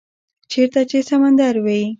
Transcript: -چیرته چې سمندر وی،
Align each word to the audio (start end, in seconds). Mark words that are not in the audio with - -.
-چیرته 0.51 0.81
چې 0.89 0.97
سمندر 1.09 1.55
وی، 1.65 1.81